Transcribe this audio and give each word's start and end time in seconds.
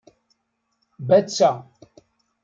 Batta 1.07 1.49